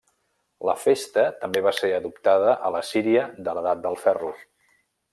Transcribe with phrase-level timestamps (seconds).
[0.69, 4.37] La festa també va ser adoptada a l'Assíria de l'Edat del Ferro.